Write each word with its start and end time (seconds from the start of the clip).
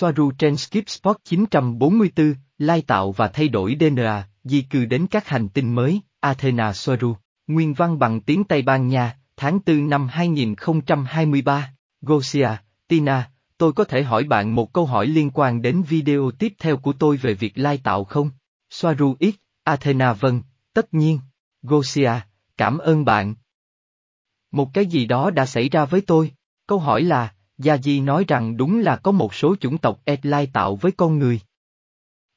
Soaru 0.00 0.30
trên 0.38 0.56
Skip 0.56 0.88
Spot 0.88 1.16
944, 1.24 2.34
lai 2.58 2.82
tạo 2.86 3.12
và 3.12 3.28
thay 3.28 3.48
đổi 3.48 3.76
DNA, 3.80 4.28
di 4.44 4.62
cư 4.62 4.84
đến 4.84 5.06
các 5.06 5.28
hành 5.28 5.48
tinh 5.48 5.74
mới, 5.74 6.00
Athena 6.20 6.72
Soaru, 6.72 7.16
nguyên 7.46 7.74
văn 7.74 7.98
bằng 7.98 8.20
tiếng 8.20 8.44
Tây 8.44 8.62
Ban 8.62 8.88
Nha, 8.88 9.16
tháng 9.36 9.58
4 9.66 9.88
năm 9.88 10.08
2023, 10.08 11.74
Gosia, 12.00 12.48
Tina, 12.88 13.30
tôi 13.58 13.72
có 13.72 13.84
thể 13.84 14.02
hỏi 14.02 14.24
bạn 14.24 14.54
một 14.54 14.72
câu 14.72 14.86
hỏi 14.86 15.06
liên 15.06 15.30
quan 15.30 15.62
đến 15.62 15.82
video 15.82 16.30
tiếp 16.30 16.52
theo 16.58 16.76
của 16.76 16.92
tôi 16.92 17.16
về 17.16 17.34
việc 17.34 17.58
lai 17.58 17.80
tạo 17.84 18.04
không? 18.04 18.30
Soaru 18.70 19.16
X, 19.20 19.34
Athena 19.64 20.12
vâng, 20.12 20.42
tất 20.74 20.94
nhiên. 20.94 21.20
Gosia, 21.62 22.12
cảm 22.56 22.78
ơn 22.78 23.04
bạn. 23.04 23.34
Một 24.50 24.68
cái 24.74 24.86
gì 24.86 25.06
đó 25.06 25.30
đã 25.30 25.46
xảy 25.46 25.68
ra 25.68 25.84
với 25.84 26.00
tôi. 26.00 26.32
Câu 26.66 26.78
hỏi 26.78 27.02
là, 27.02 27.32
Gia 27.62 27.76
Di 27.76 28.00
nói 28.00 28.24
rằng 28.28 28.56
đúng 28.56 28.78
là 28.78 28.96
có 28.96 29.12
một 29.12 29.34
số 29.34 29.56
chủng 29.60 29.78
tộc 29.78 30.00
Et 30.04 30.26
lai 30.26 30.50
tạo 30.52 30.76
với 30.76 30.92
con 30.92 31.18
người. 31.18 31.40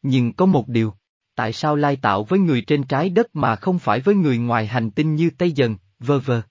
Nhưng 0.02 0.34
có 0.34 0.46
một 0.46 0.68
điều, 0.68 0.94
tại 1.36 1.54
sao 1.54 1.76
lai 1.76 1.96
tạo 1.96 2.24
với 2.24 2.40
người 2.40 2.62
trên 2.62 2.84
trái 2.84 3.10
đất 3.10 3.36
mà 3.36 3.56
không 3.56 3.80
phải 3.80 4.00
với 4.00 4.16
người 4.16 4.38
ngoài 4.38 4.68
hành 4.68 4.92
tinh 4.92 5.16
như 5.16 5.30
Tây 5.38 5.52
Dần, 5.52 5.76
vơ 6.00 6.20
vơ. 6.20 6.42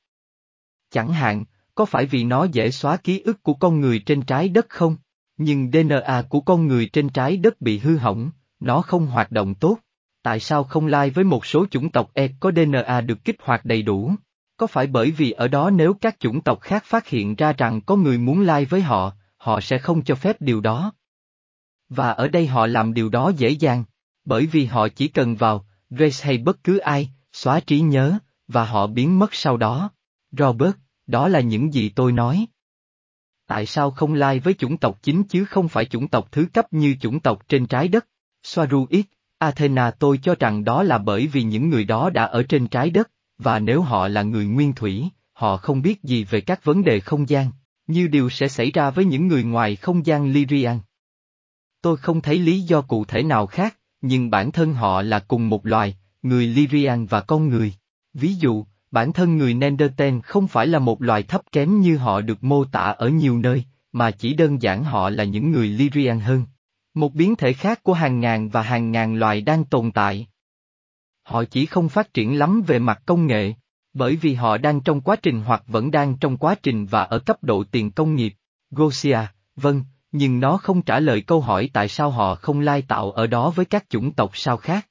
Chẳng 0.91 1.12
hạn, 1.12 1.45
có 1.75 1.85
phải 1.85 2.07
vì 2.07 2.25
nó 2.25 2.45
dễ 2.45 2.71
xóa 2.71 2.97
ký 2.97 3.21
ức 3.21 3.43
của 3.43 3.55
con 3.55 3.81
người 3.81 3.98
trên 3.98 4.23
trái 4.23 4.48
đất 4.48 4.67
không? 4.69 4.97
Nhưng 5.37 5.70
DNA 5.70 6.23
của 6.29 6.41
con 6.41 6.67
người 6.67 6.91
trên 6.93 7.09
trái 7.09 7.37
đất 7.37 7.61
bị 7.61 7.79
hư 7.79 7.97
hỏng, 7.97 8.31
nó 8.61 8.83
không 8.83 9.07
hoạt 9.07 9.33
động 9.33 9.55
tốt. 9.55 9.79
Tại 10.23 10.41
sao 10.41 10.65
không 10.65 10.87
lai 10.87 11.11
với 11.11 11.25
một 11.25 11.47
số 11.47 11.67
chủng 11.70 11.91
tộc 11.91 12.11
E 12.15 12.29
có 12.41 12.53
DNA 12.57 13.01
được 13.01 13.25
kích 13.25 13.37
hoạt 13.41 13.65
đầy 13.65 13.83
đủ? 13.83 14.15
Có 14.62 14.66
phải 14.66 14.87
bởi 14.87 15.11
vì 15.11 15.30
ở 15.30 15.48
đó 15.48 15.71
nếu 15.71 15.95
các 15.95 16.21
chủng 16.21 16.41
tộc 16.41 16.61
khác 16.61 16.84
phát 16.84 17.09
hiện 17.09 17.34
ra 17.34 17.53
rằng 17.53 17.80
có 17.80 17.97
người 17.97 18.19
muốn 18.19 18.41
lai 18.41 18.65
với 18.65 18.80
họ, 18.83 19.12
họ 19.37 19.61
sẽ 19.61 19.79
không 19.79 20.05
cho 20.05 20.15
phép 20.15 20.37
điều 20.41 20.61
đó? 20.61 20.93
Và 21.89 22.11
ở 22.11 22.29
đây 22.29 22.47
họ 22.47 22.67
làm 22.67 22.95
điều 22.95 23.09
đó 23.09 23.33
dễ 23.37 23.48
dàng, 23.51 23.84
bởi 24.25 24.47
vì 24.47 24.65
họ 24.65 24.89
chỉ 24.89 25.09
cần 25.09 25.37
vào, 25.37 25.67
Grace 25.91 26.25
hay 26.25 26.39
bất 26.39 26.64
cứ 26.64 26.78
ai, 26.78 27.11
xóa 27.33 27.61
trí 27.61 27.81
nhớ, 27.81 28.19
và 28.48 28.64
họ 28.64 28.87
biến 28.87 29.19
mất 29.19 29.34
sau 29.34 29.56
đó. 29.56 29.91
Robert, 30.33 30.75
đó 31.06 31.28
là 31.28 31.41
những 31.41 31.75
gì 31.75 31.89
tôi 31.89 32.12
nói. 32.12 32.47
Tại 33.47 33.67
sao 33.67 33.91
không 33.91 34.15
lai 34.15 34.41
với 34.41 34.55
chủng 34.55 34.77
tộc 34.77 34.98
chính 35.03 35.25
chứ 35.25 35.44
không 35.44 35.69
phải 35.69 35.84
chủng 35.84 36.09
tộc 36.09 36.28
thứ 36.33 36.47
cấp 36.53 36.72
như 36.72 36.97
chủng 37.00 37.20
tộc 37.20 37.48
trên 37.48 37.67
trái 37.67 37.89
đất? 37.89 38.06
Soaru 38.42 38.87
X, 38.91 39.05
Athena 39.39 39.91
tôi 39.91 40.19
cho 40.22 40.34
rằng 40.39 40.65
đó 40.65 40.83
là 40.83 40.98
bởi 40.98 41.27
vì 41.27 41.42
những 41.42 41.70
người 41.70 41.84
đó 41.84 42.11
đã 42.11 42.25
ở 42.25 42.42
trên 42.42 42.67
trái 42.69 42.91
đất, 42.91 43.11
và 43.43 43.59
nếu 43.59 43.83
họ 43.83 44.09
là 44.09 44.23
người 44.23 44.47
nguyên 44.47 44.73
thủy, 44.73 45.09
họ 45.33 45.57
không 45.57 45.83
biết 45.83 46.03
gì 46.03 46.25
về 46.25 46.41
các 46.41 46.65
vấn 46.65 46.85
đề 46.85 47.01
không 47.01 47.29
gian, 47.29 47.51
như 47.87 48.09
điều 48.09 48.31
sẽ 48.31 48.49
xảy 48.49 48.71
ra 48.71 48.91
với 48.91 49.05
những 49.05 49.29
người 49.29 49.45
ngoài 49.45 49.77
không 49.77 50.07
gian 50.07 50.33
Lyrian. 50.33 50.79
Tôi 51.83 51.97
không 51.97 52.21
thấy 52.21 52.39
lý 52.39 52.61
do 52.61 52.81
cụ 52.81 53.05
thể 53.05 53.23
nào 53.23 53.47
khác, 53.47 53.77
nhưng 54.01 54.31
bản 54.31 54.53
thân 54.53 54.75
họ 54.75 55.03
là 55.03 55.19
cùng 55.19 55.49
một 55.49 55.67
loài, 55.67 55.97
người 56.23 56.47
Lyrian 56.47 57.07
và 57.07 57.21
con 57.21 57.49
người. 57.49 57.75
Ví 58.15 58.34
dụ, 58.34 58.65
bản 58.91 59.12
thân 59.12 59.37
người 59.37 59.55
Neanderthal 59.55 60.21
không 60.25 60.49
phải 60.49 60.67
là 60.67 60.79
một 60.79 61.03
loài 61.03 61.23
thấp 61.23 61.43
kém 61.53 61.81
như 61.81 61.97
họ 61.97 62.21
được 62.21 62.45
mô 62.45 62.65
tả 62.65 62.81
ở 62.81 63.09
nhiều 63.09 63.39
nơi, 63.39 63.65
mà 63.93 64.11
chỉ 64.11 64.34
đơn 64.34 64.62
giản 64.62 64.84
họ 64.84 65.11
là 65.11 65.25
những 65.25 65.51
người 65.51 65.69
Lyrian 65.69 66.21
hơn. 66.21 66.45
Một 66.95 67.15
biến 67.15 67.37
thể 67.37 67.53
khác 67.53 67.83
của 67.83 67.93
hàng 67.93 68.21
ngàn 68.21 68.49
và 68.49 68.62
hàng 68.62 68.93
ngàn 68.93 69.15
loài 69.15 69.41
đang 69.41 69.65
tồn 69.65 69.91
tại. 69.91 70.27
Họ 71.33 71.44
chỉ 71.44 71.66
không 71.66 71.88
phát 71.88 72.14
triển 72.14 72.38
lắm 72.38 72.62
về 72.66 72.78
mặt 72.78 73.02
công 73.06 73.27
nghệ, 73.27 73.52
bởi 73.94 74.16
vì 74.16 74.34
họ 74.34 74.58
đang 74.58 74.80
trong 74.80 75.00
quá 75.00 75.16
trình 75.16 75.42
hoặc 75.47 75.62
vẫn 75.66 75.91
đang 75.91 76.16
trong 76.19 76.36
quá 76.36 76.55
trình 76.62 76.86
và 76.86 77.02
ở 77.02 77.19
cấp 77.19 77.44
độ 77.44 77.64
tiền 77.70 77.91
công 77.91 78.14
nghiệp. 78.14 78.34
Gosia, 78.70 79.19
vâng, 79.56 79.84
nhưng 80.12 80.41
nó 80.41 80.56
không 80.56 80.83
trả 80.83 81.00
lời 81.00 81.20
câu 81.20 81.41
hỏi 81.41 81.70
tại 81.72 81.88
sao 81.88 82.10
họ 82.10 82.34
không 82.34 82.60
lai 82.60 82.83
tạo 82.83 83.10
ở 83.10 83.27
đó 83.27 83.50
với 83.50 83.64
các 83.64 83.91
chủng 83.91 84.12
tộc 84.12 84.30
sao 84.34 84.56
khác. 84.56 84.88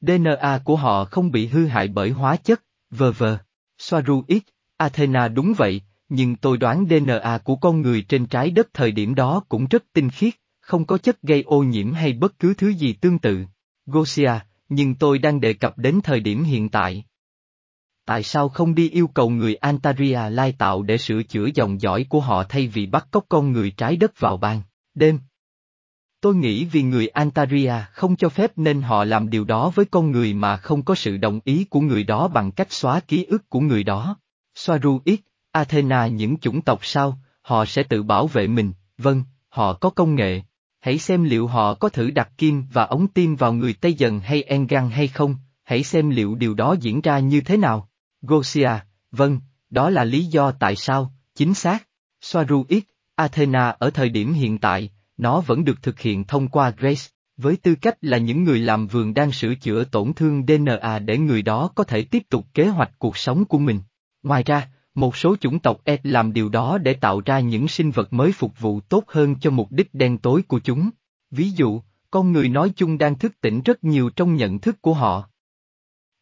DNA 0.00 0.60
của 0.64 0.76
họ 0.76 1.04
không 1.04 1.30
bị 1.30 1.46
hư 1.46 1.66
hại 1.66 1.88
bởi 1.88 2.10
hóa 2.10 2.36
chất, 2.36 2.62
vờ 2.90 3.12
vờ. 3.12 3.38
Soaru 3.78 4.24
ít, 4.26 4.42
Athena 4.76 5.28
đúng 5.28 5.54
vậy, 5.56 5.82
nhưng 6.08 6.36
tôi 6.36 6.56
đoán 6.56 6.86
DNA 6.90 7.38
của 7.44 7.56
con 7.56 7.80
người 7.82 8.02
trên 8.02 8.26
trái 8.26 8.50
đất 8.50 8.68
thời 8.74 8.92
điểm 8.92 9.14
đó 9.14 9.42
cũng 9.48 9.66
rất 9.70 9.84
tinh 9.92 10.10
khiết, 10.10 10.34
không 10.60 10.84
có 10.86 10.98
chất 10.98 11.22
gây 11.22 11.42
ô 11.42 11.62
nhiễm 11.62 11.92
hay 11.92 12.12
bất 12.12 12.38
cứ 12.38 12.54
thứ 12.54 12.68
gì 12.68 12.92
tương 12.92 13.18
tự. 13.18 13.44
Gosia, 13.86 14.32
nhưng 14.70 14.94
tôi 14.94 15.18
đang 15.18 15.40
đề 15.40 15.52
cập 15.52 15.78
đến 15.78 16.00
thời 16.04 16.20
điểm 16.20 16.44
hiện 16.44 16.68
tại. 16.68 17.04
Tại 18.04 18.22
sao 18.22 18.48
không 18.48 18.74
đi 18.74 18.90
yêu 18.90 19.06
cầu 19.06 19.30
người 19.30 19.54
Antaria 19.54 20.30
lai 20.30 20.54
tạo 20.58 20.82
để 20.82 20.98
sửa 20.98 21.22
chữa 21.22 21.48
dòng 21.54 21.80
dõi 21.80 22.06
của 22.08 22.20
họ 22.20 22.44
thay 22.48 22.66
vì 22.66 22.86
bắt 22.86 23.08
cóc 23.10 23.24
con 23.28 23.52
người 23.52 23.70
trái 23.70 23.96
đất 23.96 24.20
vào 24.20 24.36
ban, 24.36 24.62
đêm? 24.94 25.18
Tôi 26.20 26.34
nghĩ 26.34 26.64
vì 26.64 26.82
người 26.82 27.08
Antaria 27.08 27.74
không 27.92 28.16
cho 28.16 28.28
phép 28.28 28.52
nên 28.56 28.82
họ 28.82 29.04
làm 29.04 29.30
điều 29.30 29.44
đó 29.44 29.72
với 29.74 29.84
con 29.84 30.10
người 30.10 30.34
mà 30.34 30.56
không 30.56 30.82
có 30.82 30.94
sự 30.94 31.16
đồng 31.16 31.40
ý 31.44 31.64
của 31.64 31.80
người 31.80 32.04
đó 32.04 32.28
bằng 32.28 32.52
cách 32.52 32.72
xóa 32.72 33.00
ký 33.00 33.24
ức 33.24 33.48
của 33.48 33.60
người 33.60 33.84
đó. 33.84 34.16
Soaru 34.54 35.00
ít, 35.04 35.20
Athena 35.52 36.06
những 36.06 36.36
chủng 36.38 36.62
tộc 36.62 36.80
sao, 36.82 37.18
họ 37.42 37.64
sẽ 37.64 37.82
tự 37.82 38.02
bảo 38.02 38.26
vệ 38.26 38.46
mình, 38.46 38.72
vâng, 38.98 39.22
họ 39.48 39.74
có 39.74 39.90
công 39.90 40.14
nghệ. 40.14 40.42
Hãy 40.80 40.98
xem 40.98 41.24
liệu 41.24 41.46
họ 41.46 41.74
có 41.74 41.88
thử 41.88 42.10
đặt 42.10 42.30
kim 42.38 42.64
và 42.72 42.84
ống 42.84 43.08
tim 43.08 43.36
vào 43.36 43.52
người 43.52 43.74
Tây 43.80 43.94
Dần 43.94 44.20
hay 44.20 44.42
Engan 44.42 44.90
hay 44.90 45.08
không, 45.08 45.36
hãy 45.64 45.82
xem 45.82 46.10
liệu 46.10 46.34
điều 46.34 46.54
đó 46.54 46.76
diễn 46.80 47.00
ra 47.00 47.18
như 47.18 47.40
thế 47.40 47.56
nào. 47.56 47.88
Gosia, 48.22 48.70
vâng, 49.10 49.40
đó 49.70 49.90
là 49.90 50.04
lý 50.04 50.24
do 50.24 50.50
tại 50.50 50.76
sao, 50.76 51.14
chính 51.34 51.54
xác. 51.54 51.86
Soaruit, 52.20 52.84
Athena 53.14 53.68
ở 53.68 53.90
thời 53.90 54.08
điểm 54.08 54.32
hiện 54.32 54.58
tại, 54.58 54.90
nó 55.16 55.40
vẫn 55.40 55.64
được 55.64 55.82
thực 55.82 56.00
hiện 56.00 56.24
thông 56.24 56.48
qua 56.48 56.70
Grace, 56.70 57.02
với 57.36 57.56
tư 57.56 57.74
cách 57.74 57.96
là 58.00 58.18
những 58.18 58.44
người 58.44 58.58
làm 58.58 58.86
vườn 58.86 59.14
đang 59.14 59.32
sửa 59.32 59.54
chữa 59.54 59.84
tổn 59.84 60.12
thương 60.14 60.46
DNA 60.46 60.98
để 60.98 61.18
người 61.18 61.42
đó 61.42 61.70
có 61.74 61.84
thể 61.84 62.04
tiếp 62.04 62.22
tục 62.30 62.46
kế 62.54 62.68
hoạch 62.68 62.90
cuộc 62.98 63.16
sống 63.16 63.44
của 63.44 63.58
mình. 63.58 63.80
Ngoài 64.22 64.42
ra, 64.42 64.68
một 65.00 65.16
số 65.16 65.36
chủng 65.36 65.58
tộc 65.58 65.80
E 65.84 65.96
làm 66.02 66.32
điều 66.32 66.48
đó 66.48 66.78
để 66.78 66.94
tạo 66.94 67.22
ra 67.26 67.40
những 67.40 67.68
sinh 67.68 67.90
vật 67.90 68.12
mới 68.12 68.32
phục 68.32 68.60
vụ 68.60 68.80
tốt 68.80 69.04
hơn 69.08 69.34
cho 69.40 69.50
mục 69.50 69.72
đích 69.72 69.94
đen 69.94 70.18
tối 70.18 70.42
của 70.48 70.60
chúng. 70.60 70.90
Ví 71.30 71.50
dụ, 71.50 71.80
con 72.10 72.32
người 72.32 72.48
nói 72.48 72.72
chung 72.76 72.98
đang 72.98 73.18
thức 73.18 73.40
tỉnh 73.40 73.62
rất 73.62 73.84
nhiều 73.84 74.10
trong 74.10 74.36
nhận 74.36 74.58
thức 74.58 74.82
của 74.82 74.94
họ. 74.94 75.28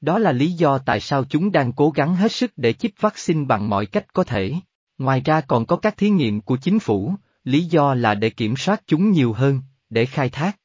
Đó 0.00 0.19
là 0.19 0.33
lý 0.33 0.53
do 0.53 0.78
tại 0.78 1.00
sao 1.00 1.25
chúng 1.25 1.53
đang 1.53 1.72
cố 1.72 1.91
gắng 1.91 2.15
hết 2.15 2.33
sức 2.33 2.53
để 2.56 2.72
chích 2.72 3.00
vaccine 3.00 3.44
bằng 3.44 3.69
mọi 3.69 3.87
cách 3.87 4.12
có 4.12 4.25
thể. 4.25 4.55
Ngoài 4.99 5.21
ra 5.21 5.41
còn 5.41 5.67
có 5.67 5.77
các 5.77 5.97
thí 5.97 6.11
nghiệm 6.11 6.41
của 6.41 6.56
chính 6.56 6.78
phủ, 6.78 7.15
lý 7.44 7.65
do 7.65 7.94
là 7.94 8.15
để 8.15 8.31
kiểm 8.31 8.56
soát 8.56 8.83
chúng 8.87 9.11
nhiều 9.11 9.33
hơn, 9.33 9.61
để 9.91 10.06
khai 10.06 10.28
thác. 10.28 10.59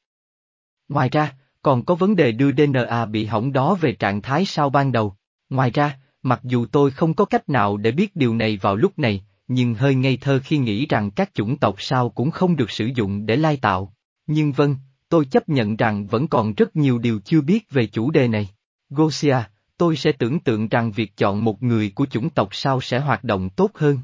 Ngoài 0.88 1.08
ra, 1.08 1.34
còn 1.62 1.84
có 1.84 1.94
vấn 1.94 2.16
đề 2.16 2.32
đưa 2.32 2.52
DNA 2.52 3.06
bị 3.06 3.24
hỏng 3.24 3.52
đó 3.52 3.74
về 3.74 3.92
trạng 3.92 4.22
thái 4.22 4.44
sau 4.44 4.70
ban 4.70 4.92
đầu. 4.92 5.14
Ngoài 5.50 5.70
ra, 5.70 5.98
mặc 6.24 6.40
dù 6.42 6.66
tôi 6.66 6.90
không 6.90 7.14
có 7.14 7.24
cách 7.24 7.48
nào 7.48 7.76
để 7.76 7.90
biết 7.90 8.16
điều 8.16 8.34
này 8.34 8.56
vào 8.56 8.76
lúc 8.76 8.98
này, 8.98 9.24
nhưng 9.48 9.74
hơi 9.74 9.94
ngây 9.94 10.16
thơ 10.16 10.40
khi 10.44 10.58
nghĩ 10.58 10.86
rằng 10.86 11.10
các 11.10 11.30
chủng 11.34 11.58
tộc 11.58 11.74
sao 11.78 12.10
cũng 12.10 12.30
không 12.30 12.56
được 12.56 12.70
sử 12.70 12.90
dụng 12.94 13.26
để 13.26 13.36
lai 13.36 13.56
tạo. 13.56 13.94
Nhưng 14.26 14.52
vâng, 14.52 14.76
tôi 15.08 15.24
chấp 15.24 15.48
nhận 15.48 15.76
rằng 15.76 16.06
vẫn 16.06 16.28
còn 16.28 16.54
rất 16.54 16.76
nhiều 16.76 16.98
điều 16.98 17.20
chưa 17.24 17.40
biết 17.40 17.70
về 17.70 17.86
chủ 17.86 18.10
đề 18.10 18.28
này. 18.28 18.48
Gosia, 18.90 19.36
tôi 19.76 19.96
sẽ 19.96 20.12
tưởng 20.12 20.40
tượng 20.40 20.68
rằng 20.68 20.92
việc 20.92 21.16
chọn 21.16 21.44
một 21.44 21.62
người 21.62 21.92
của 21.94 22.06
chủng 22.06 22.30
tộc 22.30 22.48
sao 22.52 22.80
sẽ 22.80 22.98
hoạt 22.98 23.24
động 23.24 23.50
tốt 23.50 23.70
hơn. 23.74 23.98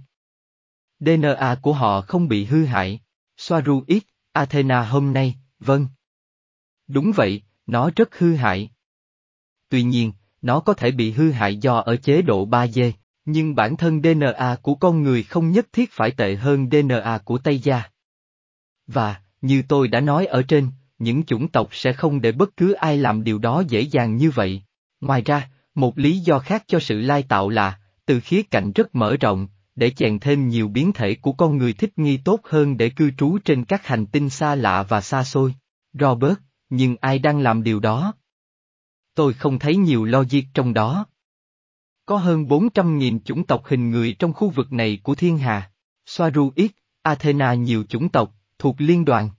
DNA 1.00 1.56
của 1.62 1.72
họ 1.72 2.00
không 2.00 2.28
bị 2.28 2.44
hư 2.44 2.64
hại. 2.64 3.00
Soaru 3.36 3.84
ít, 3.86 4.02
Athena 4.32 4.82
hôm 4.82 5.12
nay, 5.12 5.36
vâng. 5.58 5.86
Đúng 6.88 7.12
vậy, 7.16 7.42
nó 7.66 7.90
rất 7.96 8.18
hư 8.18 8.34
hại. 8.34 8.70
Tuy 9.68 9.82
nhiên, 9.82 10.12
nó 10.42 10.60
có 10.60 10.74
thể 10.74 10.90
bị 10.90 11.10
hư 11.12 11.30
hại 11.30 11.56
do 11.56 11.76
ở 11.76 11.96
chế 11.96 12.22
độ 12.22 12.46
3D, 12.46 12.92
nhưng 13.24 13.54
bản 13.54 13.76
thân 13.76 14.02
DNA 14.02 14.56
của 14.62 14.74
con 14.74 15.02
người 15.02 15.22
không 15.22 15.50
nhất 15.50 15.66
thiết 15.72 15.92
phải 15.92 16.10
tệ 16.10 16.36
hơn 16.36 16.68
DNA 16.70 17.18
của 17.24 17.38
Tây 17.38 17.58
Gia. 17.58 17.82
Và, 18.86 19.16
như 19.40 19.62
tôi 19.68 19.88
đã 19.88 20.00
nói 20.00 20.26
ở 20.26 20.42
trên, 20.42 20.68
những 20.98 21.24
chủng 21.24 21.48
tộc 21.48 21.68
sẽ 21.72 21.92
không 21.92 22.20
để 22.20 22.32
bất 22.32 22.56
cứ 22.56 22.72
ai 22.72 22.98
làm 22.98 23.24
điều 23.24 23.38
đó 23.38 23.62
dễ 23.68 23.80
dàng 23.80 24.16
như 24.16 24.30
vậy. 24.30 24.62
Ngoài 25.00 25.22
ra, 25.22 25.50
một 25.74 25.98
lý 25.98 26.18
do 26.18 26.38
khác 26.38 26.64
cho 26.66 26.80
sự 26.80 27.00
lai 27.00 27.22
tạo 27.22 27.48
là, 27.48 27.78
từ 28.06 28.20
khía 28.20 28.42
cạnh 28.42 28.72
rất 28.72 28.94
mở 28.94 29.16
rộng, 29.20 29.48
để 29.74 29.90
chèn 29.90 30.18
thêm 30.18 30.48
nhiều 30.48 30.68
biến 30.68 30.92
thể 30.92 31.14
của 31.14 31.32
con 31.32 31.56
người 31.58 31.72
thích 31.72 31.98
nghi 31.98 32.16
tốt 32.16 32.40
hơn 32.44 32.76
để 32.76 32.90
cư 32.90 33.10
trú 33.10 33.38
trên 33.44 33.64
các 33.64 33.86
hành 33.86 34.06
tinh 34.06 34.30
xa 34.30 34.54
lạ 34.54 34.82
và 34.82 35.00
xa 35.00 35.24
xôi. 35.24 35.54
Robert, 35.92 36.34
nhưng 36.70 36.96
ai 37.00 37.18
đang 37.18 37.40
làm 37.40 37.62
điều 37.62 37.80
đó? 37.80 38.14
Tôi 39.14 39.32
không 39.32 39.58
thấy 39.58 39.76
nhiều 39.76 40.04
logic 40.04 40.42
trong 40.54 40.74
đó. 40.74 41.06
Có 42.06 42.16
hơn 42.16 42.44
400.000 42.44 43.18
chủng 43.24 43.46
tộc 43.46 43.62
hình 43.66 43.90
người 43.90 44.16
trong 44.18 44.32
khu 44.32 44.50
vực 44.50 44.72
này 44.72 44.98
của 45.02 45.14
thiên 45.14 45.38
hà. 45.38 45.70
Soaru 46.06 46.52
Athena 47.02 47.54
nhiều 47.54 47.84
chủng 47.88 48.08
tộc, 48.08 48.34
thuộc 48.58 48.76
liên 48.78 49.04
đoàn. 49.04 49.30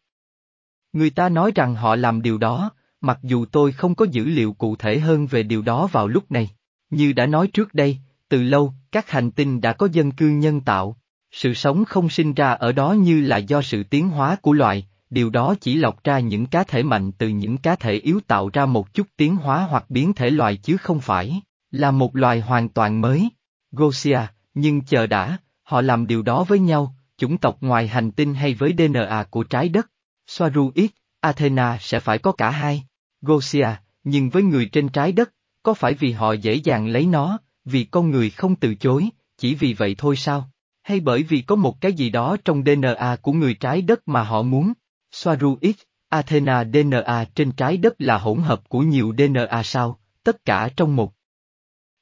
Người 0.93 1.09
ta 1.09 1.29
nói 1.29 1.51
rằng 1.55 1.75
họ 1.75 1.95
làm 1.95 2.21
điều 2.21 2.37
đó, 2.37 2.71
mặc 3.01 3.19
dù 3.23 3.45
tôi 3.45 3.71
không 3.71 3.95
có 3.95 4.05
dữ 4.11 4.25
liệu 4.25 4.53
cụ 4.53 4.75
thể 4.75 4.99
hơn 4.99 5.27
về 5.27 5.43
điều 5.43 5.61
đó 5.61 5.87
vào 5.87 6.07
lúc 6.07 6.31
này. 6.31 6.49
Như 6.89 7.13
đã 7.13 7.25
nói 7.25 7.47
trước 7.47 7.73
đây, 7.73 7.97
từ 8.29 8.43
lâu, 8.43 8.73
các 8.91 9.09
hành 9.09 9.31
tinh 9.31 9.61
đã 9.61 9.73
có 9.73 9.87
dân 9.91 10.11
cư 10.11 10.29
nhân 10.29 10.61
tạo. 10.61 10.97
Sự 11.31 11.53
sống 11.53 11.85
không 11.85 12.09
sinh 12.09 12.33
ra 12.33 12.51
ở 12.51 12.71
đó 12.71 12.91
như 12.91 13.21
là 13.21 13.37
do 13.37 13.61
sự 13.61 13.83
tiến 13.83 14.09
hóa 14.09 14.35
của 14.35 14.53
loài, 14.53 14.87
điều 15.11 15.29
đó 15.29 15.55
chỉ 15.61 15.75
lọc 15.75 16.03
ra 16.03 16.19
những 16.19 16.45
cá 16.45 16.63
thể 16.63 16.83
mạnh 16.83 17.11
từ 17.11 17.27
những 17.27 17.57
cá 17.57 17.75
thể 17.75 17.93
yếu 17.93 18.19
tạo 18.27 18.49
ra 18.53 18.65
một 18.65 18.93
chút 18.93 19.07
tiến 19.17 19.35
hóa 19.35 19.67
hoặc 19.69 19.85
biến 19.89 20.13
thể 20.13 20.29
loài 20.29 20.57
chứ 20.57 20.77
không 20.77 20.99
phải 20.99 21.41
là 21.71 21.91
một 21.91 22.15
loài 22.15 22.39
hoàn 22.39 22.69
toàn 22.69 23.01
mới. 23.01 23.29
Gosia, 23.71 24.19
nhưng 24.53 24.81
chờ 24.81 25.07
đã, 25.07 25.37
họ 25.63 25.81
làm 25.81 26.07
điều 26.07 26.21
đó 26.21 26.43
với 26.43 26.59
nhau, 26.59 26.95
chủng 27.17 27.37
tộc 27.37 27.57
ngoài 27.61 27.87
hành 27.87 28.11
tinh 28.11 28.33
hay 28.33 28.53
với 28.53 28.73
DNA 28.77 29.23
của 29.29 29.43
trái 29.43 29.69
đất. 29.69 29.87
Soaru 30.27 30.71
ít, 30.75 30.91
Athena 31.19 31.77
sẽ 31.81 31.99
phải 31.99 32.17
có 32.17 32.31
cả 32.31 32.49
hai. 32.49 32.83
Gosia, 33.21 33.67
nhưng 34.03 34.29
với 34.29 34.43
người 34.43 34.65
trên 34.65 34.89
trái 34.89 35.11
đất, 35.11 35.33
có 35.63 35.73
phải 35.73 35.93
vì 35.93 36.11
họ 36.11 36.33
dễ 36.33 36.53
dàng 36.53 36.87
lấy 36.87 37.05
nó, 37.05 37.39
vì 37.65 37.83
con 37.83 38.11
người 38.11 38.29
không 38.29 38.55
từ 38.55 38.75
chối, 38.75 39.09
chỉ 39.37 39.55
vì 39.55 39.73
vậy 39.73 39.95
thôi 39.97 40.15
sao? 40.15 40.51
Hay 40.83 40.99
bởi 40.99 41.23
vì 41.23 41.41
có 41.41 41.55
một 41.55 41.81
cái 41.81 41.93
gì 41.93 42.09
đó 42.09 42.37
trong 42.45 42.63
DNA 42.65 43.15
của 43.21 43.33
người 43.33 43.53
trái 43.53 43.81
đất 43.81 44.07
mà 44.07 44.23
họ 44.23 44.41
muốn? 44.41 44.73
Soaru 45.11 45.57
X, 45.61 45.75
Athena 46.09 46.63
DNA 46.63 47.25
trên 47.35 47.51
trái 47.51 47.77
đất 47.77 47.93
là 47.97 48.17
hỗn 48.17 48.39
hợp 48.39 48.69
của 48.69 48.79
nhiều 48.79 49.13
DNA 49.17 49.63
sao, 49.63 49.99
tất 50.23 50.45
cả 50.45 50.69
trong 50.75 50.95
một. 50.95 51.13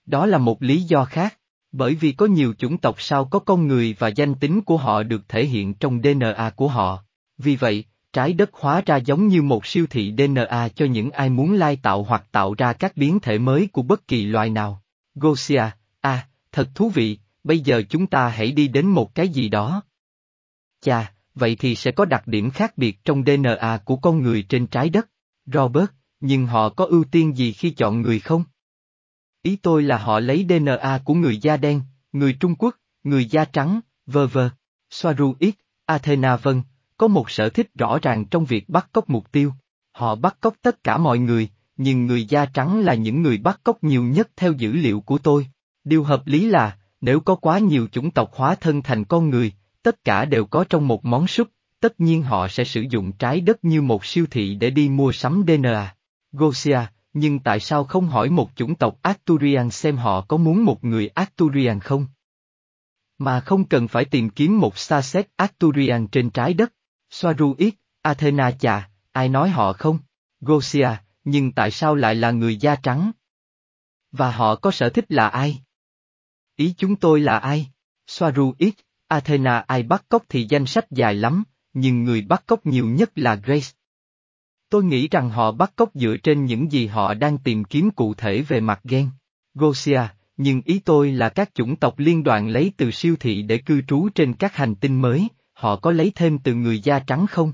Đó 0.06 0.26
là 0.26 0.38
một 0.38 0.64
lý 0.64 0.82
do 0.82 1.06
khác, 1.06 1.40
bởi 1.72 1.96
vì 1.96 2.12
có 2.12 2.26
nhiều 2.26 2.54
chủng 2.58 2.78
tộc 2.78 3.02
sao 3.02 3.26
có 3.26 3.40
con 3.40 3.68
người 3.68 3.96
và 4.00 4.08
danh 4.08 4.36
tính 4.36 4.62
của 4.62 4.78
họ 4.78 5.04
được 5.04 5.30
thể 5.30 5.46
hiện 5.46 5.74
trong 5.74 6.02
DNA 6.02 6.50
của 6.56 6.68
họ. 6.68 7.04
Vì 7.38 7.56
vậy, 7.56 7.84
trái 8.14 8.34
đất 8.34 8.50
hóa 8.54 8.82
ra 8.86 8.98
giống 8.98 9.28
như 9.28 9.42
một 9.42 9.66
siêu 9.66 9.88
thị 9.90 10.14
DNA 10.18 10.70
cho 10.76 10.86
những 10.86 11.12
ai 11.12 11.30
muốn 11.30 11.54
lai 11.54 11.76
tạo 11.76 12.04
hoặc 12.04 12.24
tạo 12.32 12.54
ra 12.54 12.74
các 12.74 12.98
biến 12.98 13.20
thể 13.20 13.38
mới 13.38 13.68
của 13.68 13.82
bất 13.82 14.08
kỳ 14.08 14.26
loài 14.26 14.50
nào. 14.50 14.82
Gosia, 15.16 15.64
à, 16.02 16.28
thật 16.52 16.70
thú 16.76 16.90
vị, 16.90 17.18
bây 17.44 17.60
giờ 17.60 17.84
chúng 17.90 18.08
ta 18.08 18.28
hãy 18.28 18.52
đi 18.52 18.68
đến 18.68 18.88
một 18.88 19.16
cái 19.16 19.30
gì 19.30 19.50
đó. 19.50 19.82
Chà, 20.82 21.14
vậy 21.40 21.56
thì 21.60 21.76
sẽ 21.76 21.92
có 21.92 22.06
đặc 22.06 22.28
điểm 22.28 22.52
khác 22.52 22.78
biệt 22.78 23.04
trong 23.06 23.24
DNA 23.26 23.80
của 23.86 23.96
con 23.96 24.22
người 24.22 24.44
trên 24.50 24.68
trái 24.68 24.90
đất. 24.90 25.10
Robert, 25.46 25.90
nhưng 26.20 26.46
họ 26.46 26.70
có 26.70 26.86
ưu 26.86 27.04
tiên 27.04 27.38
gì 27.38 27.54
khi 27.54 27.70
chọn 27.70 28.02
người 28.02 28.20
không? 28.20 28.44
Ý 29.42 29.56
tôi 29.56 29.84
là 29.84 29.98
họ 29.98 30.20
lấy 30.20 30.46
DNA 30.50 31.00
của 31.06 31.14
người 31.14 31.38
da 31.38 31.58
đen, 31.58 31.82
người 32.12 32.38
Trung 32.40 32.56
Quốc, 32.56 32.76
người 33.04 33.26
da 33.26 33.46
trắng, 33.46 33.80
vơ 34.06 34.28
vơ. 34.28 34.50
Soaru 34.90 35.36
X, 35.40 35.54
Athena 35.86 36.36
vân, 36.36 36.62
có 36.98 37.08
một 37.08 37.30
sở 37.30 37.50
thích 37.50 37.70
rõ 37.76 38.00
ràng 38.02 38.26
trong 38.26 38.46
việc 38.46 38.70
bắt 38.70 38.90
cóc 38.92 39.10
mục 39.10 39.32
tiêu. 39.32 39.54
Họ 39.92 40.16
bắt 40.16 40.38
cóc 40.40 40.54
tất 40.62 40.84
cả 40.84 40.98
mọi 40.98 41.20
người, 41.20 41.50
nhưng 41.78 42.06
người 42.06 42.26
da 42.26 42.46
trắng 42.46 42.80
là 42.80 42.94
những 42.94 43.22
người 43.22 43.38
bắt 43.38 43.60
cóc 43.64 43.84
nhiều 43.84 44.04
nhất 44.04 44.30
theo 44.36 44.54
dữ 44.54 44.72
liệu 44.72 45.02
của 45.02 45.18
tôi. 45.18 45.48
Điều 45.84 46.04
hợp 46.04 46.28
lý 46.28 46.48
là, 46.50 46.78
nếu 47.02 47.20
có 47.20 47.36
quá 47.36 47.60
nhiều 47.60 47.88
chủng 47.92 48.12
tộc 48.12 48.32
hóa 48.34 48.56
thân 48.56 48.82
thành 48.82 49.06
con 49.06 49.30
người, 49.30 49.54
tất 49.84 50.04
cả 50.04 50.26
đều 50.26 50.46
có 50.46 50.66
trong 50.70 50.88
một 50.88 51.06
món 51.06 51.28
súp, 51.28 51.48
tất 51.80 52.00
nhiên 52.00 52.24
họ 52.24 52.48
sẽ 52.48 52.64
sử 52.64 52.82
dụng 52.90 53.12
trái 53.12 53.42
đất 53.42 53.64
như 53.64 53.82
một 53.82 54.06
siêu 54.06 54.26
thị 54.32 54.56
để 54.56 54.70
đi 54.70 54.90
mua 54.90 55.12
sắm 55.12 55.44
DNA. 55.48 55.96
Gosia, 56.32 56.80
nhưng 57.14 57.40
tại 57.40 57.60
sao 57.60 57.84
không 57.84 58.08
hỏi 58.08 58.30
một 58.30 58.50
chủng 58.56 58.76
tộc 58.76 59.00
Arturian 59.02 59.70
xem 59.70 59.98
họ 59.98 60.22
có 60.22 60.38
muốn 60.38 60.64
một 60.64 60.84
người 60.84 61.08
Arturian 61.08 61.80
không? 61.80 62.08
Mà 63.18 63.40
không 63.40 63.66
cần 63.66 63.88
phải 63.88 64.06
tìm 64.06 64.30
kiếm 64.30 64.60
một 64.60 64.78
xa 64.78 65.02
xét 65.02 65.28
Arturian 65.36 66.08
trên 66.08 66.30
trái 66.30 66.54
đất. 66.54 66.74
Soaru 67.10 67.56
Athena 68.02 68.52
chà, 68.52 68.90
ai 69.12 69.30
nói 69.30 69.50
họ 69.50 69.74
không? 69.74 70.00
Gosia, 70.42 70.90
nhưng 71.24 71.52
tại 71.52 71.72
sao 71.72 71.96
lại 71.96 72.16
là 72.16 72.32
người 72.32 72.58
da 72.58 72.76
trắng? 72.76 73.12
Và 74.12 74.32
họ 74.32 74.56
có 74.56 74.72
sở 74.72 74.90
thích 74.90 75.06
là 75.10 75.28
ai? 75.28 75.62
Ý 76.56 76.74
chúng 76.78 76.96
tôi 76.96 77.20
là 77.20 77.38
ai? 77.38 77.68
Soaru 78.08 78.54
Athena 79.10 79.60
ai 79.60 79.84
bắt 79.84 80.06
cóc 80.10 80.24
thì 80.30 80.46
danh 80.50 80.66
sách 80.66 80.92
dài 80.92 81.16
lắm, 81.16 81.44
nhưng 81.74 82.04
người 82.04 82.22
bắt 82.22 82.44
cóc 82.46 82.66
nhiều 82.66 82.86
nhất 82.86 83.12
là 83.16 83.36
Grace. 83.36 83.68
Tôi 84.70 84.84
nghĩ 84.84 85.08
rằng 85.08 85.30
họ 85.30 85.52
bắt 85.52 85.74
cóc 85.76 85.90
dựa 85.94 86.18
trên 86.24 86.46
những 86.46 86.72
gì 86.72 86.88
họ 86.88 87.14
đang 87.14 87.38
tìm 87.38 87.64
kiếm 87.64 87.92
cụ 87.92 88.14
thể 88.14 88.42
về 88.42 88.60
mặt 88.60 88.80
gen. 88.84 89.10
Gosia, 89.54 90.02
nhưng 90.38 90.62
ý 90.66 90.80
tôi 90.80 91.12
là 91.12 91.30
các 91.30 91.50
chủng 91.54 91.76
tộc 91.76 92.00
liên 92.00 92.24
đoàn 92.24 92.48
lấy 92.48 92.72
từ 92.78 92.92
siêu 92.92 93.16
thị 93.20 93.42
để 93.42 93.58
cư 93.58 93.82
trú 93.82 94.10
trên 94.10 94.34
các 94.34 94.56
hành 94.56 94.76
tinh 94.76 95.02
mới, 95.02 95.28
họ 95.54 95.76
có 95.76 95.92
lấy 95.92 96.12
thêm 96.16 96.40
từ 96.40 96.54
người 96.54 96.80
da 96.80 97.00
trắng 97.00 97.28
không? 97.28 97.54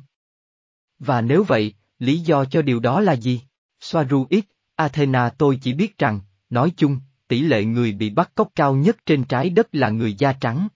Và 1.00 1.22
nếu 1.22 1.44
vậy, 1.44 1.74
lý 2.00 2.20
do 2.20 2.46
cho 2.46 2.62
điều 2.62 2.80
đó 2.80 3.02
là 3.02 3.16
gì? 3.16 3.42
Soaru 3.80 4.28
Athena 4.76 5.30
tôi 5.30 5.60
chỉ 5.62 5.74
biết 5.74 5.98
rằng, 5.98 6.20
nói 6.50 6.72
chung, 6.78 7.00
tỷ 7.28 7.42
lệ 7.42 7.66
người 7.66 7.92
bị 7.92 8.10
bắt 8.10 8.32
cóc 8.36 8.52
cao 8.56 8.76
nhất 8.76 8.98
trên 9.06 9.24
trái 9.24 9.50
đất 9.50 9.68
là 9.72 9.90
người 9.90 10.14
da 10.14 10.34
trắng. 10.34 10.68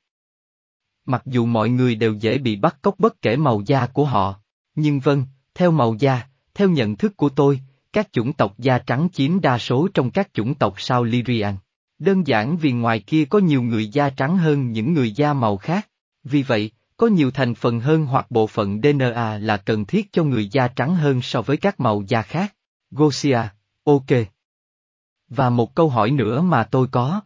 Mặc 1.09 1.21
dù 1.25 1.45
mọi 1.45 1.69
người 1.69 1.95
đều 1.95 2.13
dễ 2.13 2.37
bị 2.37 2.55
bắt 2.55 2.77
cóc 2.81 2.99
bất 2.99 3.21
kể 3.21 3.35
màu 3.35 3.61
da 3.65 3.85
của 3.85 4.05
họ, 4.05 4.35
nhưng 4.75 4.99
vâng, 4.99 5.25
theo 5.55 5.71
màu 5.71 5.95
da, 5.99 6.27
theo 6.53 6.69
nhận 6.69 6.95
thức 6.95 7.17
của 7.17 7.29
tôi, 7.29 7.59
các 7.93 8.09
chủng 8.11 8.33
tộc 8.33 8.53
da 8.57 8.77
trắng 8.77 9.07
chiếm 9.13 9.41
đa 9.41 9.57
số 9.57 9.87
trong 9.93 10.11
các 10.11 10.29
chủng 10.33 10.55
tộc 10.55 10.81
sao 10.81 11.03
Lyrian. 11.03 11.55
Đơn 11.99 12.27
giản 12.27 12.57
vì 12.57 12.71
ngoài 12.71 12.99
kia 12.99 13.25
có 13.25 13.39
nhiều 13.39 13.61
người 13.61 13.87
da 13.87 14.09
trắng 14.09 14.37
hơn 14.37 14.71
những 14.71 14.93
người 14.93 15.11
da 15.11 15.33
màu 15.33 15.57
khác. 15.57 15.89
Vì 16.23 16.43
vậy, 16.43 16.71
có 16.97 17.07
nhiều 17.07 17.31
thành 17.31 17.55
phần 17.55 17.79
hơn 17.79 18.05
hoặc 18.05 18.31
bộ 18.31 18.47
phận 18.47 18.81
DNA 18.81 19.37
là 19.37 19.57
cần 19.57 19.85
thiết 19.85 20.11
cho 20.11 20.23
người 20.23 20.47
da 20.47 20.67
trắng 20.67 20.95
hơn 20.95 21.21
so 21.21 21.41
với 21.41 21.57
các 21.57 21.79
màu 21.79 22.03
da 22.07 22.21
khác. 22.21 22.55
Gosia, 22.91 23.41
ok. 23.83 24.11
Và 25.29 25.49
một 25.49 25.75
câu 25.75 25.89
hỏi 25.89 26.11
nữa 26.11 26.41
mà 26.41 26.63
tôi 26.63 26.87
có. 26.91 27.21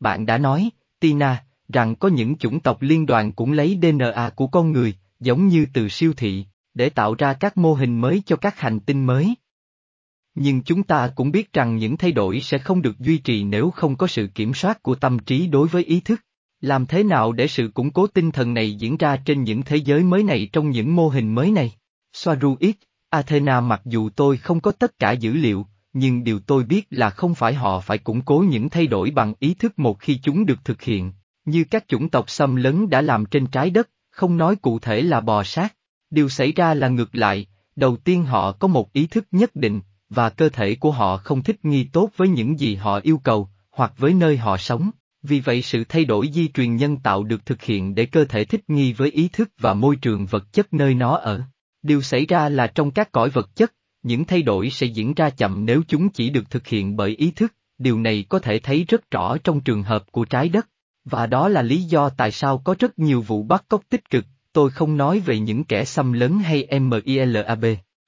Bạn 0.00 0.26
đã 0.26 0.38
nói, 0.38 0.70
Tina, 1.00 1.44
rằng 1.72 1.94
có 1.96 2.08
những 2.08 2.36
chủng 2.36 2.60
tộc 2.60 2.82
liên 2.82 3.06
đoàn 3.06 3.32
cũng 3.32 3.52
lấy 3.52 3.78
DNA 3.82 4.30
của 4.36 4.46
con 4.46 4.72
người, 4.72 4.94
giống 5.20 5.48
như 5.48 5.66
từ 5.72 5.88
siêu 5.88 6.12
thị, 6.16 6.44
để 6.74 6.90
tạo 6.90 7.14
ra 7.14 7.32
các 7.34 7.56
mô 7.56 7.74
hình 7.74 8.00
mới 8.00 8.22
cho 8.26 8.36
các 8.36 8.58
hành 8.58 8.80
tinh 8.80 9.06
mới. 9.06 9.34
Nhưng 10.34 10.62
chúng 10.62 10.82
ta 10.82 11.12
cũng 11.14 11.30
biết 11.30 11.52
rằng 11.52 11.76
những 11.76 11.96
thay 11.96 12.12
đổi 12.12 12.40
sẽ 12.40 12.58
không 12.58 12.82
được 12.82 12.98
duy 12.98 13.18
trì 13.18 13.44
nếu 13.44 13.70
không 13.70 13.96
có 13.96 14.06
sự 14.06 14.26
kiểm 14.26 14.54
soát 14.54 14.82
của 14.82 14.94
tâm 14.94 15.18
trí 15.18 15.46
đối 15.46 15.68
với 15.68 15.84
ý 15.84 16.00
thức. 16.00 16.20
Làm 16.60 16.86
thế 16.86 17.02
nào 17.02 17.32
để 17.32 17.46
sự 17.46 17.70
củng 17.74 17.90
cố 17.90 18.06
tinh 18.06 18.30
thần 18.30 18.54
này 18.54 18.74
diễn 18.74 18.96
ra 18.96 19.16
trên 19.16 19.44
những 19.44 19.62
thế 19.62 19.76
giới 19.76 20.02
mới 20.02 20.22
này 20.22 20.48
trong 20.52 20.70
những 20.70 20.96
mô 20.96 21.08
hình 21.08 21.34
mới 21.34 21.50
này? 21.50 21.72
Soaru 22.12 22.56
X, 22.60 22.74
Athena 23.10 23.60
mặc 23.60 23.80
dù 23.84 24.08
tôi 24.08 24.36
không 24.36 24.60
có 24.60 24.72
tất 24.72 24.98
cả 24.98 25.12
dữ 25.12 25.32
liệu, 25.32 25.66
nhưng 25.92 26.24
điều 26.24 26.40
tôi 26.40 26.64
biết 26.64 26.86
là 26.90 27.10
không 27.10 27.34
phải 27.34 27.54
họ 27.54 27.80
phải 27.80 27.98
củng 27.98 28.20
cố 28.20 28.44
những 28.50 28.68
thay 28.68 28.86
đổi 28.86 29.10
bằng 29.10 29.34
ý 29.38 29.54
thức 29.54 29.78
một 29.78 30.00
khi 30.00 30.18
chúng 30.22 30.46
được 30.46 30.64
thực 30.64 30.82
hiện, 30.82 31.12
như 31.50 31.64
các 31.64 31.88
chủng 31.88 32.08
tộc 32.08 32.30
xâm 32.30 32.56
lấn 32.56 32.90
đã 32.90 33.00
làm 33.00 33.26
trên 33.26 33.46
trái 33.46 33.70
đất, 33.70 33.90
không 34.10 34.36
nói 34.36 34.56
cụ 34.56 34.78
thể 34.78 35.02
là 35.02 35.20
bò 35.20 35.42
sát. 35.42 35.74
Điều 36.10 36.28
xảy 36.28 36.52
ra 36.52 36.74
là 36.74 36.88
ngược 36.88 37.14
lại, 37.14 37.46
đầu 37.76 37.96
tiên 37.96 38.24
họ 38.24 38.52
có 38.52 38.68
một 38.68 38.92
ý 38.92 39.06
thức 39.06 39.26
nhất 39.30 39.56
định, 39.56 39.80
và 40.10 40.30
cơ 40.30 40.48
thể 40.48 40.74
của 40.74 40.90
họ 40.90 41.16
không 41.16 41.42
thích 41.42 41.64
nghi 41.64 41.84
tốt 41.84 42.10
với 42.16 42.28
những 42.28 42.58
gì 42.60 42.74
họ 42.74 43.00
yêu 43.02 43.18
cầu, 43.18 43.48
hoặc 43.70 43.92
với 43.96 44.14
nơi 44.14 44.36
họ 44.36 44.56
sống. 44.56 44.90
Vì 45.22 45.40
vậy 45.40 45.62
sự 45.62 45.84
thay 45.88 46.04
đổi 46.04 46.30
di 46.32 46.48
truyền 46.48 46.76
nhân 46.76 46.96
tạo 46.96 47.24
được 47.24 47.46
thực 47.46 47.62
hiện 47.62 47.94
để 47.94 48.06
cơ 48.06 48.24
thể 48.24 48.44
thích 48.44 48.70
nghi 48.70 48.92
với 48.92 49.10
ý 49.10 49.28
thức 49.28 49.50
và 49.58 49.74
môi 49.74 49.96
trường 49.96 50.26
vật 50.26 50.52
chất 50.52 50.74
nơi 50.74 50.94
nó 50.94 51.16
ở. 51.16 51.42
Điều 51.82 52.02
xảy 52.02 52.26
ra 52.26 52.48
là 52.48 52.66
trong 52.66 52.90
các 52.90 53.12
cõi 53.12 53.30
vật 53.30 53.56
chất, 53.56 53.74
những 54.02 54.24
thay 54.24 54.42
đổi 54.42 54.70
sẽ 54.70 54.86
diễn 54.86 55.14
ra 55.14 55.30
chậm 55.30 55.66
nếu 55.66 55.82
chúng 55.88 56.08
chỉ 56.08 56.30
được 56.30 56.50
thực 56.50 56.66
hiện 56.66 56.96
bởi 56.96 57.10
ý 57.10 57.30
thức, 57.30 57.54
điều 57.78 57.98
này 58.00 58.24
có 58.28 58.38
thể 58.38 58.58
thấy 58.58 58.84
rất 58.88 59.10
rõ 59.10 59.36
trong 59.44 59.60
trường 59.60 59.82
hợp 59.82 60.12
của 60.12 60.24
trái 60.24 60.48
đất. 60.48 60.68
Và 61.10 61.26
đó 61.26 61.48
là 61.48 61.62
lý 61.62 61.82
do 61.82 62.08
tại 62.08 62.32
sao 62.32 62.58
có 62.58 62.74
rất 62.78 62.98
nhiều 62.98 63.20
vụ 63.20 63.42
bắt 63.42 63.64
cóc 63.68 63.82
tích 63.88 64.10
cực, 64.10 64.26
tôi 64.52 64.70
không 64.70 64.96
nói 64.96 65.20
về 65.20 65.38
những 65.38 65.64
kẻ 65.64 65.84
xâm 65.84 66.12
lấn 66.12 66.38
hay 66.38 66.80
MILAB. 66.80 67.64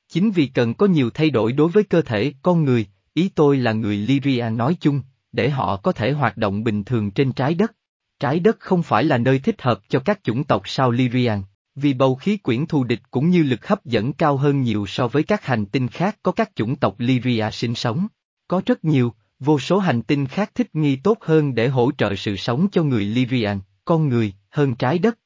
Chính 0.08 0.30
vì 0.30 0.46
cần 0.46 0.74
có 0.74 0.86
nhiều 0.86 1.10
thay 1.10 1.30
đổi 1.30 1.52
đối 1.52 1.68
với 1.68 1.84
cơ 1.84 2.02
thể 2.02 2.32
con 2.42 2.64
người, 2.64 2.86
ý 3.14 3.28
tôi 3.34 3.56
là 3.56 3.72
người 3.72 3.96
Lyria 3.96 4.50
nói 4.52 4.76
chung, 4.80 5.02
để 5.32 5.50
họ 5.50 5.76
có 5.76 5.92
thể 5.92 6.12
hoạt 6.12 6.36
động 6.36 6.64
bình 6.64 6.84
thường 6.84 7.10
trên 7.10 7.32
trái 7.32 7.54
đất. 7.54 7.72
Trái 8.20 8.40
đất 8.40 8.56
không 8.60 8.82
phải 8.82 9.04
là 9.04 9.18
nơi 9.18 9.38
thích 9.38 9.62
hợp 9.62 9.80
cho 9.88 10.00
các 10.00 10.20
chủng 10.24 10.44
tộc 10.44 10.62
sao 10.68 10.90
Lyrian, 10.90 11.42
vì 11.74 11.94
bầu 11.94 12.14
khí 12.14 12.36
quyển 12.36 12.66
thù 12.66 12.84
địch 12.84 13.00
cũng 13.10 13.30
như 13.30 13.42
lực 13.42 13.66
hấp 13.66 13.84
dẫn 13.84 14.12
cao 14.12 14.36
hơn 14.36 14.62
nhiều 14.62 14.86
so 14.86 15.08
với 15.08 15.22
các 15.22 15.44
hành 15.44 15.66
tinh 15.66 15.88
khác 15.88 16.18
có 16.22 16.32
các 16.32 16.50
chủng 16.54 16.76
tộc 16.76 16.94
Lyria 16.98 17.50
sinh 17.52 17.74
sống. 17.74 18.06
Có 18.48 18.62
rất 18.66 18.84
nhiều, 18.84 19.14
vô 19.40 19.58
số 19.58 19.78
hành 19.78 20.02
tinh 20.02 20.26
khác 20.26 20.50
thích 20.54 20.68
nghi 20.72 20.96
tốt 20.96 21.18
hơn 21.20 21.54
để 21.54 21.68
hỗ 21.68 21.90
trợ 21.98 22.14
sự 22.16 22.36
sống 22.36 22.68
cho 22.72 22.82
người 22.82 23.04
Lyrian, 23.04 23.60
con 23.84 24.08
người, 24.08 24.34
hơn 24.50 24.74
trái 24.74 24.98
đất. 24.98 25.18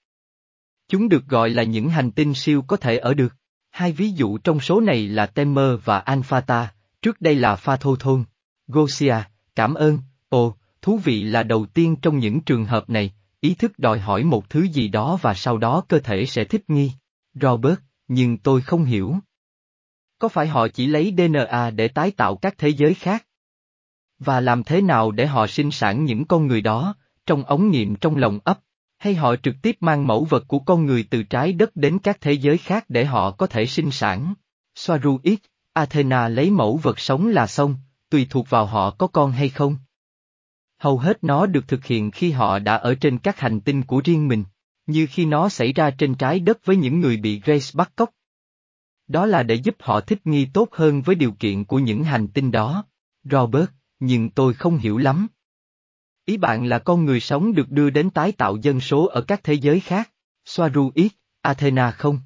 Chúng 0.88 1.08
được 1.08 1.26
gọi 1.26 1.50
là 1.50 1.62
những 1.62 1.88
hành 1.88 2.10
tinh 2.10 2.34
siêu 2.34 2.62
có 2.62 2.76
thể 2.76 2.98
ở 2.98 3.14
được. 3.14 3.34
Hai 3.70 3.92
ví 3.92 4.10
dụ 4.10 4.38
trong 4.38 4.60
số 4.60 4.80
này 4.80 5.08
là 5.08 5.26
Temer 5.26 5.78
và 5.84 5.98
Alphata, 5.98 6.74
trước 7.02 7.20
đây 7.20 7.34
là 7.34 7.56
Phathothon. 7.56 8.24
Gosia, 8.66 9.16
cảm 9.54 9.74
ơn, 9.74 9.98
ồ, 10.28 10.56
thú 10.82 11.00
vị 11.04 11.22
là 11.22 11.42
đầu 11.42 11.66
tiên 11.66 11.96
trong 12.02 12.18
những 12.18 12.40
trường 12.40 12.64
hợp 12.64 12.90
này, 12.90 13.14
ý 13.40 13.54
thức 13.54 13.78
đòi 13.78 13.98
hỏi 13.98 14.24
một 14.24 14.50
thứ 14.50 14.62
gì 14.62 14.88
đó 14.88 15.18
và 15.22 15.34
sau 15.34 15.58
đó 15.58 15.82
cơ 15.88 15.98
thể 15.98 16.26
sẽ 16.26 16.44
thích 16.44 16.70
nghi. 16.70 16.92
Robert, 17.34 17.78
nhưng 18.08 18.38
tôi 18.38 18.60
không 18.60 18.84
hiểu. 18.84 19.16
Có 20.18 20.28
phải 20.28 20.46
họ 20.46 20.68
chỉ 20.68 20.86
lấy 20.86 21.14
DNA 21.16 21.70
để 21.70 21.88
tái 21.88 22.10
tạo 22.10 22.36
các 22.36 22.54
thế 22.58 22.68
giới 22.68 22.94
khác? 22.94 23.26
Và 24.24 24.40
làm 24.40 24.64
thế 24.64 24.80
nào 24.80 25.10
để 25.10 25.26
họ 25.26 25.46
sinh 25.46 25.70
sản 25.70 26.04
những 26.04 26.24
con 26.24 26.46
người 26.46 26.60
đó, 26.60 26.94
trong 27.26 27.44
ống 27.44 27.70
nghiệm 27.70 27.96
trong 27.96 28.16
lòng 28.16 28.38
ấp? 28.44 28.58
Hay 28.98 29.14
họ 29.14 29.36
trực 29.36 29.54
tiếp 29.62 29.76
mang 29.80 30.06
mẫu 30.06 30.24
vật 30.24 30.44
của 30.48 30.58
con 30.58 30.86
người 30.86 31.06
từ 31.10 31.22
trái 31.22 31.52
đất 31.52 31.76
đến 31.76 31.98
các 31.98 32.20
thế 32.20 32.32
giới 32.32 32.58
khác 32.58 32.84
để 32.88 33.04
họ 33.04 33.30
có 33.30 33.46
thể 33.46 33.66
sinh 33.66 33.90
sản. 33.90 34.34
Soaru 34.74 35.20
Athena 35.72 36.28
lấy 36.28 36.50
mẫu 36.50 36.76
vật 36.76 36.98
sống 36.98 37.28
là 37.28 37.46
xong, 37.46 37.76
tùy 38.10 38.26
thuộc 38.30 38.50
vào 38.50 38.66
họ 38.66 38.90
có 38.90 39.06
con 39.06 39.32
hay 39.32 39.48
không. 39.48 39.76
Hầu 40.78 40.98
hết 40.98 41.24
nó 41.24 41.46
được 41.46 41.68
thực 41.68 41.84
hiện 41.84 42.10
khi 42.10 42.30
họ 42.30 42.58
đã 42.58 42.74
ở 42.76 42.94
trên 42.94 43.18
các 43.18 43.40
hành 43.40 43.60
tinh 43.60 43.82
của 43.82 44.00
riêng 44.04 44.28
mình, 44.28 44.44
như 44.86 45.06
khi 45.10 45.24
nó 45.24 45.48
xảy 45.48 45.72
ra 45.72 45.90
trên 45.90 46.14
trái 46.14 46.40
đất 46.40 46.64
với 46.64 46.76
những 46.76 47.00
người 47.00 47.16
bị 47.16 47.40
Grace 47.40 47.70
bắt 47.74 47.92
cóc. 47.96 48.10
Đó 49.08 49.26
là 49.26 49.42
để 49.42 49.54
giúp 49.54 49.76
họ 49.80 50.00
thích 50.00 50.26
nghi 50.26 50.46
tốt 50.46 50.68
hơn 50.72 51.02
với 51.02 51.14
điều 51.14 51.32
kiện 51.32 51.64
của 51.64 51.78
những 51.78 52.04
hành 52.04 52.28
tinh 52.28 52.50
đó. 52.50 52.84
Robert, 53.24 53.70
nhưng 54.00 54.30
tôi 54.30 54.54
không 54.54 54.76
hiểu 54.76 54.98
lắm. 54.98 55.26
Ý 56.24 56.36
bạn 56.36 56.66
là 56.66 56.78
con 56.78 57.04
người 57.04 57.20
sống 57.20 57.54
được 57.54 57.70
đưa 57.70 57.90
đến 57.90 58.10
tái 58.10 58.32
tạo 58.32 58.56
dân 58.56 58.80
số 58.80 59.06
ở 59.06 59.20
các 59.20 59.40
thế 59.44 59.54
giới 59.54 59.80
khác, 59.80 60.10
Soaru 60.44 60.90
ít, 60.94 61.12
Athena 61.42 61.90
không? 61.90 62.20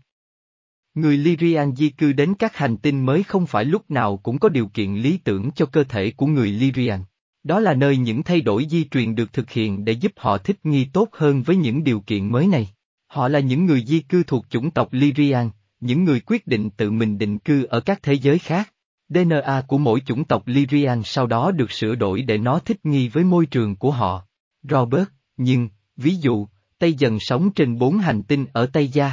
Người 0.95 1.17
Lyrian 1.17 1.77
di 1.77 1.89
cư 1.89 2.13
đến 2.13 2.35
các 2.35 2.57
hành 2.57 2.77
tinh 2.77 3.07
mới 3.07 3.23
không 3.23 3.47
phải 3.47 3.65
lúc 3.65 3.91
nào 3.91 4.17
cũng 4.17 4.39
có 4.39 4.49
điều 4.49 4.67
kiện 4.67 4.95
lý 4.95 5.19
tưởng 5.19 5.51
cho 5.51 5.67
cơ 5.67 5.85
thể 5.85 6.11
của 6.11 6.27
người 6.27 6.53
Lyrian. 6.53 7.01
Đó 7.43 7.61
là 7.61 7.75
nơi 7.75 7.97
những 7.97 8.23
thay 8.23 8.41
đổi 8.41 8.67
di 8.71 8.85
truyền 8.85 9.15
được 9.15 9.33
thực 9.33 9.51
hiện 9.51 9.85
để 9.85 9.93
giúp 9.93 10.13
họ 10.17 10.39
thích 10.39 10.59
nghi 10.65 10.85
tốt 10.93 11.09
hơn 11.13 11.43
với 11.43 11.57
những 11.57 11.85
điều 11.85 12.01
kiện 12.01 12.33
mới 12.33 12.47
này. 12.47 12.69
Họ 13.07 13.29
là 13.29 13.41
những 13.41 13.67
người 13.67 13.85
di 13.87 14.01
cư 14.01 14.23
thuộc 14.23 14.47
chủng 14.51 14.71
tộc 14.71 14.89
Lyrian, 14.93 15.51
những 15.81 16.05
người 16.05 16.21
quyết 16.21 16.47
định 16.47 16.71
tự 16.71 16.91
mình 16.91 17.19
định 17.19 17.39
cư 17.39 17.65
ở 17.65 17.81
các 17.81 18.03
thế 18.03 18.15
giới 18.15 18.39
khác. 18.39 18.73
DNA 19.09 19.63
của 19.69 19.79
mỗi 19.79 20.01
chủng 20.01 20.25
tộc 20.25 20.43
Lyrian 20.47 21.03
sau 21.05 21.27
đó 21.27 21.51
được 21.51 21.73
sửa 21.73 21.95
đổi 21.95 22.23
để 22.23 22.39
nó 22.39 22.59
thích 22.59 22.87
nghi 22.87 23.09
với 23.09 23.25
môi 23.25 23.47
trường 23.47 23.77
của 23.77 23.91
họ. 23.91 24.27
Robert, 24.63 25.09
nhưng, 25.37 25.69
ví 25.97 26.15
dụ, 26.15 26.47
Tây 26.79 26.95
dần 26.95 27.21
sống 27.21 27.51
trên 27.51 27.79
bốn 27.79 27.99
hành 27.99 28.23
tinh 28.23 28.47
ở 28.53 28.67
Tây 28.67 28.89
Gia. 28.89 29.13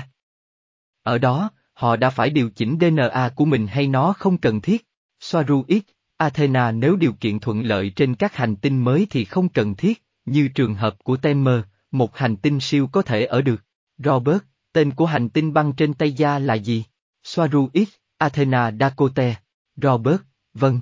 Ở 1.03 1.17
đó, 1.17 1.49
họ 1.73 1.95
đã 1.95 2.09
phải 2.09 2.29
điều 2.29 2.49
chỉnh 2.49 2.77
DNA 2.79 3.29
của 3.35 3.45
mình 3.45 3.67
hay 3.67 3.87
nó 3.87 4.13
không 4.13 4.37
cần 4.37 4.61
thiết. 4.61 4.87
Soaru 5.19 5.63
X, 5.67 5.81
Athena 6.17 6.71
nếu 6.71 6.95
điều 6.95 7.13
kiện 7.13 7.39
thuận 7.39 7.61
lợi 7.61 7.91
trên 7.95 8.15
các 8.15 8.35
hành 8.35 8.55
tinh 8.55 8.83
mới 8.83 9.07
thì 9.09 9.25
không 9.25 9.49
cần 9.49 9.75
thiết, 9.75 10.03
như 10.25 10.47
trường 10.47 10.75
hợp 10.75 10.95
của 11.03 11.17
Temer, 11.17 11.59
một 11.91 12.17
hành 12.17 12.37
tinh 12.37 12.59
siêu 12.59 12.87
có 12.87 13.01
thể 13.01 13.25
ở 13.25 13.41
được. 13.41 13.63
Robert, 13.97 14.39
tên 14.73 14.91
của 14.91 15.05
hành 15.05 15.29
tinh 15.29 15.53
băng 15.53 15.73
trên 15.73 15.93
Tây 15.93 16.11
Gia 16.11 16.39
là 16.39 16.53
gì? 16.53 16.83
Soaru 17.23 17.69
X, 17.73 17.89
Athena 18.17 18.71
Dakote. 18.79 19.35
Robert, 19.75 20.21
vâng. 20.53 20.81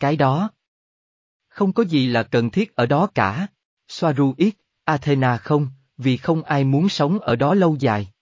Cái 0.00 0.16
đó. 0.16 0.50
Không 1.48 1.72
có 1.72 1.84
gì 1.84 2.06
là 2.06 2.22
cần 2.22 2.50
thiết 2.50 2.74
ở 2.74 2.86
đó 2.86 3.08
cả. 3.14 3.46
Soaru 3.88 4.34
ít, 4.36 4.54
Athena 4.84 5.36
không, 5.36 5.68
vì 5.96 6.16
không 6.16 6.42
ai 6.42 6.64
muốn 6.64 6.88
sống 6.88 7.18
ở 7.18 7.36
đó 7.36 7.54
lâu 7.54 7.76
dài. 7.80 8.13